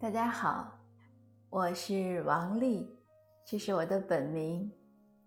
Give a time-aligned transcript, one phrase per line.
[0.00, 0.78] 大家好，
[1.50, 2.88] 我是王丽，
[3.44, 4.72] 这是我的本名。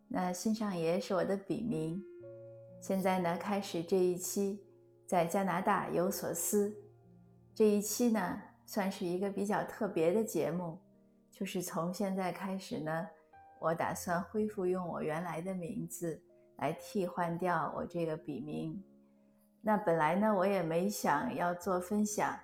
[0.07, 2.03] 那新上爷是我的笔名。
[2.81, 4.65] 现在呢，开始这一期
[5.05, 6.75] 在加拿大有所思。
[7.53, 10.79] 这一期呢，算是一个比较特别的节目，
[11.29, 13.07] 就是从现在开始呢，
[13.59, 16.19] 我打算恢复用我原来的名字
[16.57, 18.83] 来替换掉我这个笔名。
[19.61, 22.35] 那本来呢，我也没想要做分享。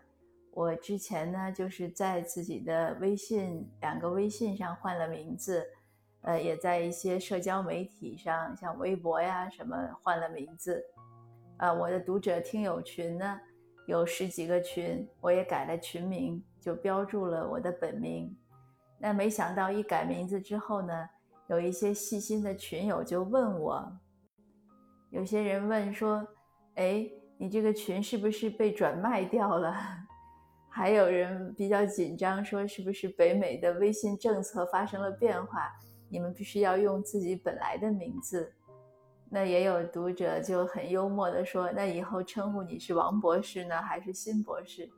[0.51, 5.65] 我之前呢，就是在自己的微信两个微信上换了名字，
[6.21, 10.83] 呃，也在一些社交媒体上，像微博呀什么换了名字。
[11.57, 13.39] 啊，我的读者听友群呢
[13.85, 18.35] 有十几个群，我也改了群名，就标注了我的本名。
[18.97, 21.09] 那没想到一改名字之后呢，
[21.47, 23.97] 有一些细心的群友就问我，
[25.11, 26.27] 有些人问说，
[26.75, 29.73] 哎，你这个群是不是被转卖掉了？
[30.79, 35.69] 还有人比较紧张，说是不是北美的微信政策发生了变化？
[36.07, 38.53] 你们必须要用自己本来的名字。
[39.29, 44.89] 那也有读者就很幽默的说：“那以后称呼你是王博士呢，还是新博士？”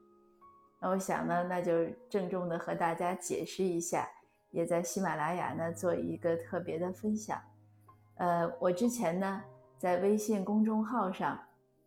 [0.80, 1.74] 那我想呢，那就
[2.08, 4.08] 郑重的和大家解释一下，
[4.52, 7.42] 也在喜马拉雅呢做一个特别的分享。
[8.18, 9.42] 呃，我之前呢
[9.80, 11.40] 在微信公众号上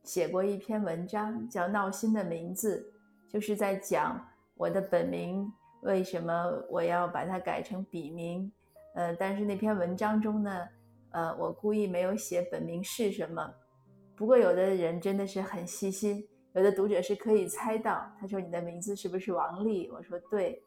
[0.02, 2.90] 写过一篇文章，叫《闹心的名字》。
[3.34, 6.32] 就是在讲我的本名为什么
[6.70, 8.48] 我要把它改成笔名，
[8.94, 10.68] 呃，但是那篇文章中呢，
[11.10, 13.52] 呃，我故意没有写本名是什么。
[14.14, 19.90] 不过有的人真的是很细心，有的读者是可以猜到，他说你的名字是不是王丽？
[19.90, 20.62] 我说对。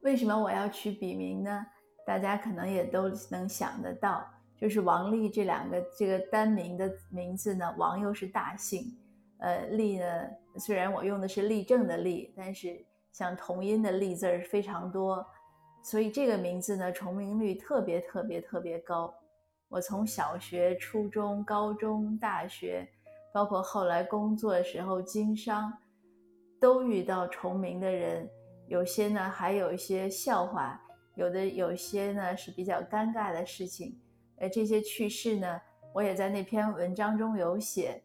[0.00, 1.66] 为什么我要取笔名呢？
[2.06, 8.96] 大家可能也都能想得到，就是王丽这两个这个单名的名字呢，王又是大姓。
[9.42, 10.06] 呃，立呢，
[10.56, 15.26] 虽然我用的是立正的立，但是像同音的立字儿非常多，
[15.82, 19.12] 所以这个名字呢，重名率特别特别特别高。
[19.68, 22.88] 我从小学、初中、高中、大学，
[23.34, 25.76] 包括后来工作时候经商，
[26.60, 28.30] 都遇到重名的人，
[28.68, 30.80] 有些呢还有一些笑话，
[31.16, 34.00] 有的有些呢是比较尴尬的事情。
[34.36, 35.60] 呃，这些趣事呢，
[35.92, 38.00] 我也在那篇文章中有写。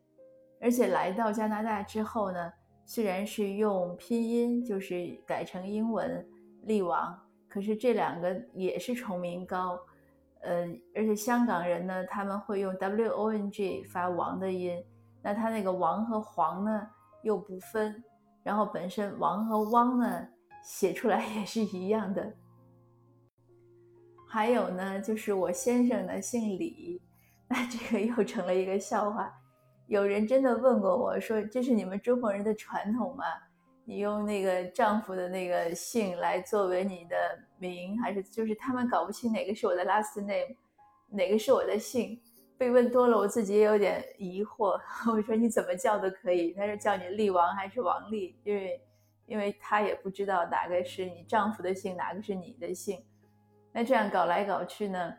[0.59, 2.51] 而且来到加拿大之后呢，
[2.85, 6.25] 虽然是用拼音，就是改成英文
[6.63, 9.79] “力王”，可是这两个也是重名高。
[10.41, 14.83] 呃，而且香港人呢，他们会用 W O N G 发王的音，
[15.21, 16.87] 那他那个王和黄呢
[17.23, 18.03] 又不分，
[18.43, 20.27] 然后本身王和汪呢
[20.63, 22.33] 写出来也是一样的。
[24.29, 27.01] 还有呢，就是我先生呢姓李，
[27.47, 29.33] 那这个又成了一个笑话。
[29.87, 33.23] 有人真的问过我说：“这是你们中国人的传统吗？
[33.85, 37.15] 你用那个丈夫的那个姓来作为你的
[37.57, 40.57] 名，还是就是他们搞不清哪个是我的 last name，
[41.09, 42.19] 哪个是我的姓？”
[42.57, 44.77] 被问多了，我自己也有点疑惑。
[45.09, 48.35] 我说：“你怎么叫都可以，他说叫你厉王还是王丽？
[48.43, 48.81] 因为，
[49.25, 53.01] 因为他也不知道哪个是你丈夫的姓，哪个是你的姓。
[53.71, 55.13] 那这样搞来搞去呢？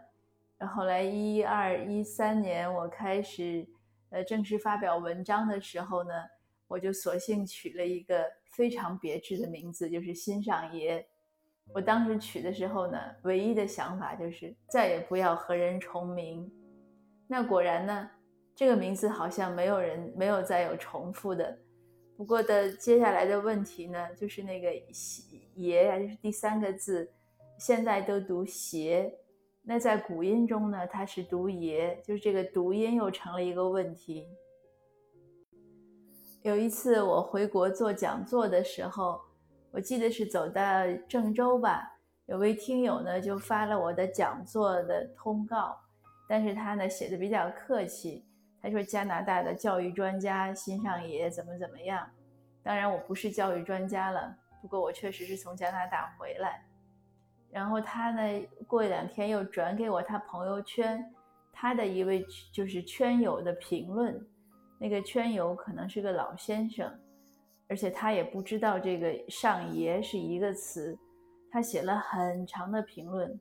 [0.75, 3.67] 后来一二一三年，我开始。”
[4.11, 6.13] 呃，正式发表文章的时候呢，
[6.67, 11.07] 我就索性取了一个非常别致的名字，就是新上爷。
[11.75, 16.51] 我当时取的时候呢，唯一的想法就是再也不要和人重名。
[17.27, 18.11] 那果然呢，
[18.55, 21.59] 这个名字好像没有人没有再有重复的。
[22.17, 24.73] 不过的接下来的问题呢，就是那个
[25.55, 27.13] 爷呀，就是第三个字，
[27.59, 29.13] 现在都读邪。
[29.71, 34.27] 那在古音中呢，它是读爷，就是这个读音又成了一个问题。
[36.41, 39.21] 有一次我回国做讲座的时候，
[39.71, 40.63] 我记得是走到
[41.07, 41.87] 郑州吧，
[42.25, 45.79] 有位听友呢就发了我的讲座的通告，
[46.27, 48.25] 但是他呢写的比较客气，
[48.63, 52.09] 他说加拿大的教育专家新上爷怎么怎么样。
[52.63, 56.65] 当然我不是教育专家了，不过我确实是从加拿大回来。
[57.51, 61.03] 然后他呢，过两天又转给我他朋友圈，
[61.53, 64.21] 他的一位就是圈友的评论，
[64.79, 66.93] 那个圈友可能是个老先生，
[67.67, 70.97] 而且他也不知道这个上爷是一个词，
[71.51, 73.41] 他写了很长的评论，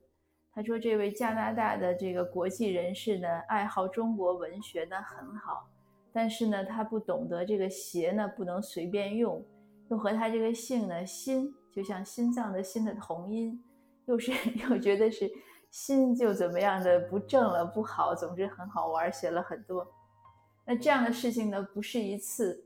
[0.54, 5.68] 他说这位加拿大的这个国际人士呢，爱好中国文学呢很好，
[6.14, 9.44] 但是呢，他不懂得这个邪呢不能随便用，
[9.90, 13.62] 又和他这个姓呢心就像心脏的心的同音。
[14.08, 14.32] 又是
[14.68, 15.30] 又觉得是
[15.70, 19.86] 心就怎么样的不正了不好，总之很好玩，写了很多。
[20.64, 22.64] 那这样的事情呢不是一次，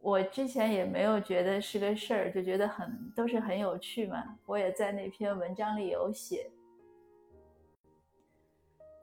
[0.00, 4.38] 我之前也没有觉得是个事儿，就觉得很都是很有趣嘛。
[4.46, 6.50] 我也在那篇文章里有写，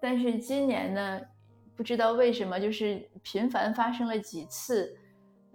[0.02, 1.22] 但是今年呢，
[1.76, 4.98] 不知道为什么，就是频繁发生了几次。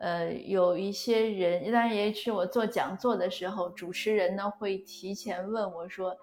[0.01, 6.17] 呃，有一些人，当然也是我做讲座的时候，主持人呢会提前问我说：“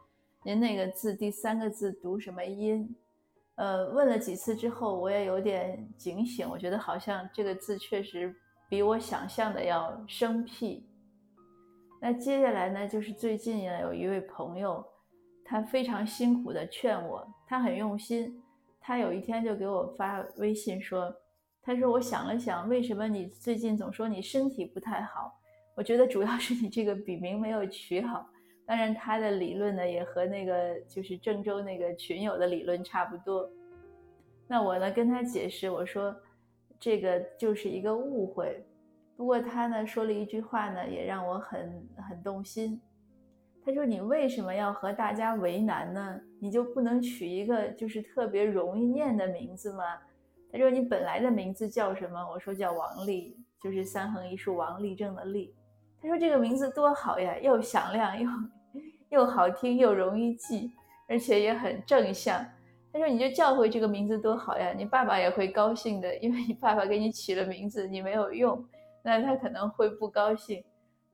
[0.43, 2.95] 您那个字第三个字读什么音？”
[3.53, 8.35] 呃，问了几次之后，我也有点警醒，我觉得好像这个字确实
[8.67, 10.83] 比我想象的要生僻。
[12.01, 14.83] 那接下来呢，就是最近呢，有一位朋友，
[15.45, 18.41] 他非常辛苦的劝我，他很用心，
[18.81, 21.15] 他有一天就给我发微信说。
[21.67, 25.37] 他说：“我想了想，为什么你最近总说你身体不太好？
[25.75, 28.25] 我觉得主要是你这个笔名没有取好。
[28.65, 33.51] 当然，他的理论呢也和那个就是郑州那个群友的理论差不多。
[34.47, 36.15] 那我呢跟他解释，我说
[36.79, 38.65] 这个就是一个误会。
[39.17, 42.79] 不过他呢说了一句话呢，也让我很很动心。
[43.65, 46.17] 他说：你为什么要和大家为难呢？
[46.39, 49.83] 你就不能取一个就是特别容易念的名字吗？”
[50.51, 55.53] 他说：“你本来的名字叫什么？”我说：“叫王丽，就是三横一竖王立正的立。”
[56.01, 58.29] 他说：“这个名字多好呀，又响亮又
[59.09, 60.71] 又好听又容易记，
[61.07, 62.45] 而且也很正向。”
[62.93, 68.65] 他说：“你就叫回这个名字多好呀，你爸爸也会高兴的，因为你爸爸给你起了名字，你没有用，
[69.03, 70.63] 那他可能会不高兴。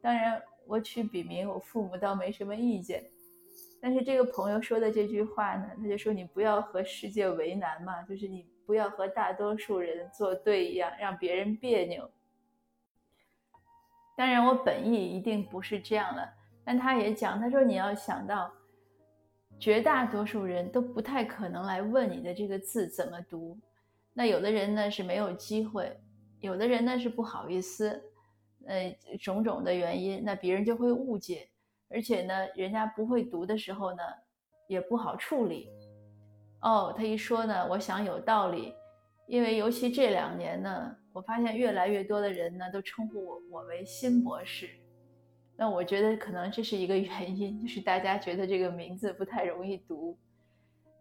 [0.01, 3.03] 当然，我取笔名，我父母倒没什么意见。
[3.83, 12.09] 但是这个朋友说的这句话呢，他就说你不要和世界为难嘛，就是你。”不要和大多数人作对一样，让别人别扭。
[14.15, 16.33] 当然，我本意一定不是这样了。
[16.63, 18.49] 但他也讲，他说你要想到，
[19.59, 23.59] 绝大多数人都不太可能来问你的这个字怎么读。
[24.13, 25.99] 那有的人呢是没有机会，
[26.39, 28.01] 有的人呢是不好意思，
[28.65, 31.49] 呃，种种的原因，那别人就会误解，
[31.93, 34.01] 而且呢，人家不会读的时候呢，
[34.67, 35.69] 也不好处理。
[36.61, 38.73] 哦，他一说呢，我想有道理，
[39.27, 44.69] 因为尤其这两年呢，我发现越来越多的人呢都称呼我我为新博士，
[45.55, 50.17] 那我觉得可能这是一个原因，就是大家觉得这个名字不太容易读，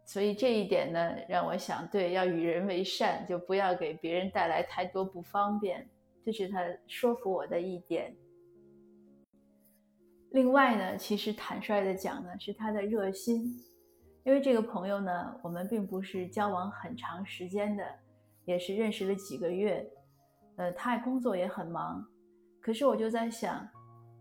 [0.05, 5.89] 所以这一点呢让我想，对，要与人为善，就不要给别人带来太多不方便，
[6.25, 8.15] 这是他说服我的一点。
[10.33, 13.55] 另外呢，其实坦率的讲呢，是他的热心。
[14.25, 17.85] 因为这个朋友呢，我们并不是交往很长时间的，
[18.45, 19.85] 也是认识了几个月，
[20.57, 22.07] 呃，他工作也很忙，
[22.61, 23.69] 可是我就在想，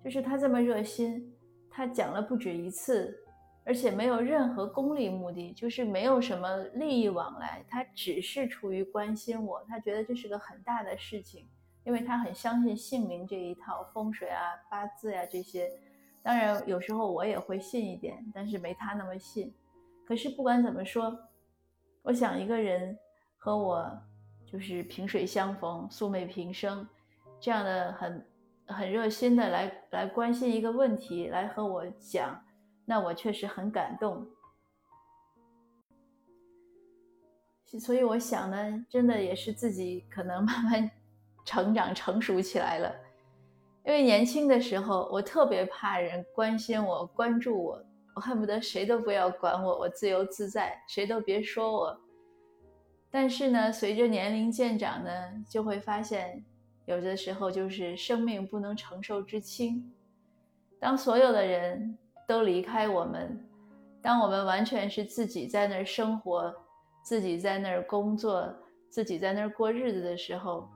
[0.03, 1.31] 就是他这么热心，
[1.69, 3.15] 他讲了不止一次，
[3.63, 11.47] 而且没有任何功利目的，就是没有什么利益往来，他只是出于关心我，他觉得这是个很大的事情，
[11.85, 15.71] 因为他很相信姓名这一套风水啊、八字呀这些，
[16.23, 19.53] 当然有时候我也会信一点，但是没他那么信。
[20.05, 21.17] 可是不管怎么说，
[22.03, 22.97] 我想一个人
[23.37, 23.91] 和我
[24.45, 26.87] 就是萍水相逢、素昧平生，
[27.39, 28.27] 这样的很
[28.67, 32.43] 很热心的来来关心一个问题，来和我讲，
[32.85, 34.27] 那我确实很感动。
[37.79, 40.91] 所以我想呢，真的也是自己可能慢慢
[41.45, 42.93] 成长成熟起来了，
[43.91, 47.83] 因为年轻的时候我特别怕人关心我、关注我。
[48.15, 51.99] 我恨不得谁都不要管我，我自由自在，谁都别说我。
[53.09, 55.11] 但是呢，随着年龄渐长呢，
[55.49, 56.41] 就会发现，
[56.85, 59.83] 有的时候就是生命不能承受之轻。
[60.79, 63.45] 当所有的人都离开我们，
[64.01, 66.53] 当我们完全是自己在那儿生活，
[67.03, 68.55] 自己在那儿工作，
[68.89, 70.69] 自己在那儿过日子的时候，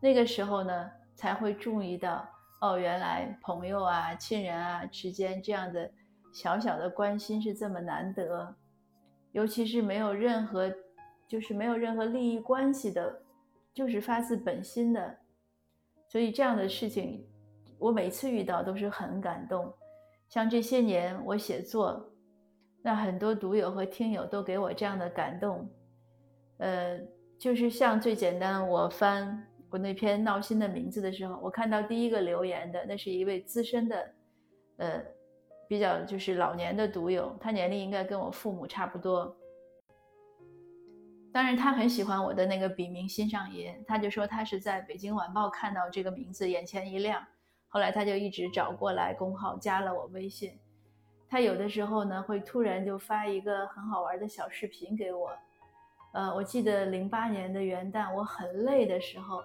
[0.00, 2.26] 那个时候呢，才会注意到，
[2.64, 5.90] 哦，原来朋友啊、亲人啊之间这样的。
[6.32, 8.56] 小小的关心是这么难得，
[9.30, 10.68] 尤其是没有任何，
[11.28, 13.22] 就是没有任何利益关系的，
[13.72, 15.16] 就是发自本心的。
[16.08, 17.24] 所以这样的事情，
[17.78, 19.72] 我每次遇到都是很感动。
[20.28, 22.10] 像这些年我写作，
[22.82, 25.68] 那很多读友和听友都给我这样的感动。
[26.58, 26.98] 呃，
[27.38, 34.14] 就是像最简单，我翻我那篇闹心的名字的时候，我看到第一个留言的，那是一位资深的，
[34.76, 35.02] 呃。
[35.66, 39.34] 比较就是老年的读友，他年龄应该跟我父母差不多。
[41.32, 47.26] 当然，他很喜欢我的那个笔名“新上爷”，他就说他是在北京晚报看到这个名字，眼前一亮。
[47.66, 50.52] 后来他就一直找过来公号，加了我微信。
[51.30, 55.32] 他有的时候呢，会突然就发一个很好玩的小视频给我。
[56.12, 59.42] 呃，我记得零八年的元旦，我很累的时候，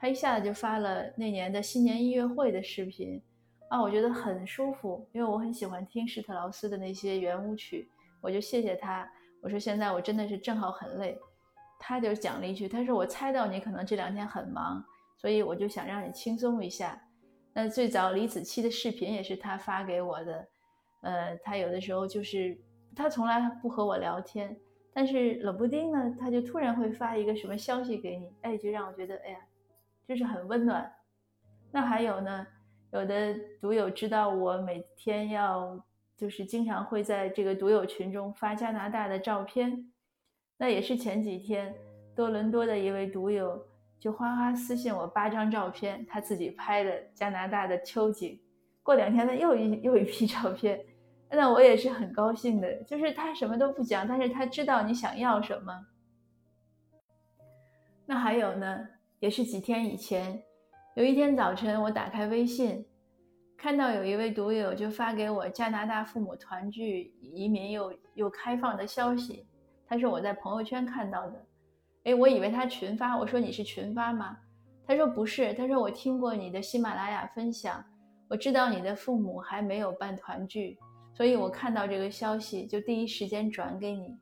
[0.00, 3.20] 他一下子就发了那年的新年音乐会的视频，
[3.68, 7.88] 啊，我觉得很舒服，因为我很喜欢听施特劳斯的那些圆舞曲，
[8.20, 9.10] 我就谢谢他，
[9.42, 11.18] 我说现在我真的是正好很累，
[11.78, 14.84] 他就讲了一句，他说我猜到你可能这两天很忙，
[15.16, 17.00] 所以我就想让你轻松一下。
[17.52, 20.48] 那最早李子柒的视频也是他发给我的，
[21.02, 22.56] 呃，他有的时候就是
[22.94, 24.56] 他从来不和我聊天。
[24.94, 29.38] 但是冷不丁呢，他就突然会发一个什么消息给你，哎，就让我觉得，哎呀，
[30.08, 30.90] 就是很温暖。
[31.70, 32.46] 那还有呢，
[32.92, 35.78] 有的读友知道我每天要，
[36.16, 39.92] 就是经常会在这个读友群中发加拿大的照片。
[40.56, 41.74] 那也是前几天，
[42.16, 43.62] 多伦多的一位读友
[44.00, 48.40] 就哗哗私信我八张照片，他自己拍的加拿大的秋景。
[48.82, 50.82] 过两天呢，又一 又一批照片。
[51.30, 55.86] 那我也是很高兴的，就是他什么都不讲，但是他知道你想要什么。
[58.06, 58.88] 那还有呢，
[59.20, 60.40] 也是几天以前，
[60.94, 62.84] 有一天早晨，我打开微信，
[63.56, 69.44] 看到有一位读友就发给我加拿大父母团聚、移民又又开放的消息，
[69.86, 71.46] 他说我在朋友圈看到的，
[72.04, 74.36] 哎，我以为他群发，我说你是群发吗？
[74.86, 77.84] 他说不是，他说我听过你的喜马拉雅分享，
[78.28, 80.78] 我知道你的父母还没有办团聚。
[81.12, 84.16] 所以我看到这个消息，就第一时间转给你。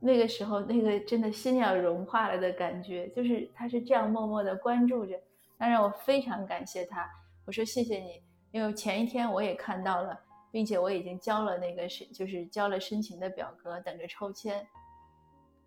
[0.00, 5.18] 那个时候，那个真的心要融化了的感觉，就是他是这样默默的关注着，
[5.56, 7.08] 当然我非常感谢他。
[7.44, 10.18] 我说谢谢你，因为前一天我也看到了，
[10.52, 14.64] 并且我已经交了那个申，就是交了申请的表格，等着抽签。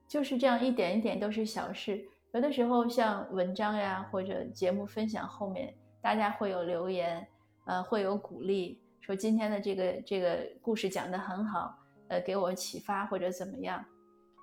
[0.08, 7.26] 就是这样一点一点都是小事，有的时候像文章呀或者节目分享后面，大家会有留言，
[7.66, 8.80] 呃，会有鼓励。
[9.02, 11.76] 说今天的这个这个故事讲得很好，
[12.10, 13.84] 呃，给我启发或者怎么样？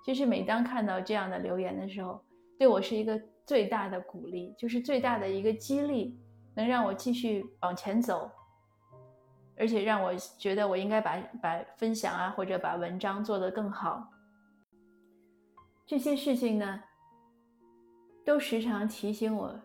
[0.08, 2.18] 其实每当看到这样的留言的时候，
[2.58, 6.18] 对我是一个最大的鼓励，就是最大的一个激励，
[6.54, 8.30] 能让我继续往前走，
[9.58, 14.08] 而且让我觉得我应该把把分享啊或者把文章做得更好。
[15.84, 16.82] 这些事情呢，
[18.24, 19.60] 都时常提醒我，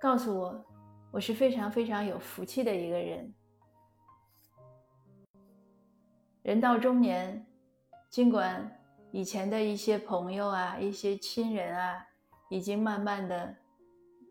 [0.00, 0.64] 告诉我，
[1.10, 3.34] 我是非常非常有福气的一个人。
[6.44, 7.44] 人到中年，
[8.08, 8.79] 尽管
[9.12, 12.06] 以前的一些朋友啊、一些亲人啊，
[12.48, 13.54] 已经慢慢的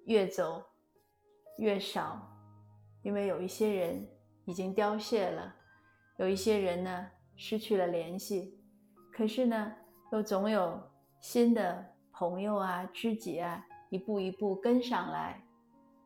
[0.05, 0.63] 越走
[1.57, 2.21] 越少，
[3.03, 4.07] 因为有一些人
[4.45, 5.53] 已经凋谢了，
[6.17, 8.57] 有一些人呢失去了联系，
[9.11, 9.73] 可是呢，
[10.11, 10.81] 又总有
[11.19, 15.41] 新的朋友啊、知己啊，一步一步跟上来。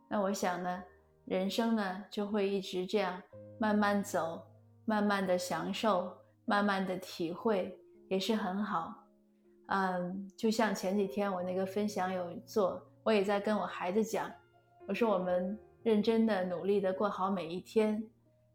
[0.10, 0.84] 那我想呢，
[1.26, 3.22] 人生呢就会一直这样
[3.60, 4.48] 慢慢走。
[4.86, 6.14] 慢慢的享受，
[6.44, 7.74] 慢慢的体会，
[8.14, 8.94] 也是很好。
[9.70, 14.32] 嗯，就像前几天我那个分享有做，我也在跟我孩子讲，
[14.88, 18.04] 我说我们认真的努力的过好每一天，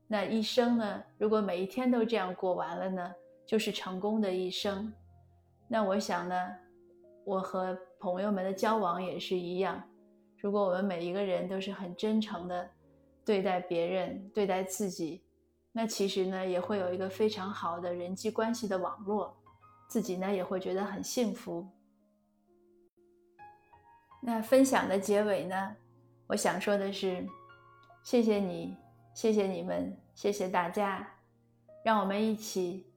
[0.06, 3.12] 那一生呢，如果每一天都这样过完了呢，
[3.44, 4.92] 就是成功的一生。
[5.66, 6.36] 那我想呢，
[7.24, 9.82] 我和朋友们的交往也是一样，
[10.36, 12.70] 如果我们每一个人都是很真诚的
[13.24, 15.24] 对待别人，对待自己。
[15.72, 19.36] 那其实呢，也会有一个非常好的人际关系的网络，
[19.88, 21.66] 自己呢也会觉得很幸福。
[24.20, 25.76] 那分享的结尾呢，
[26.26, 27.26] 我想说的是，
[28.02, 28.76] 谢谢你，
[29.14, 31.08] 谢谢你们，谢谢大家，
[31.84, 32.92] 让我们一起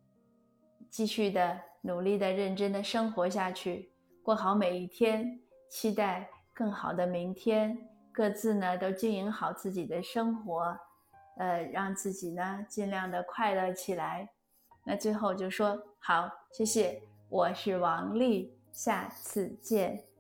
[0.90, 7.78] 继续的努力的、认真的生活下去，过好每一天，期待更好的明天，
[8.12, 10.78] 各自呢都经营好自己的生活。
[11.38, 14.30] 呃，让自己呢尽量的快乐起来。
[14.84, 20.11] 那最后就说好，谢谢，我是王丽，下次见。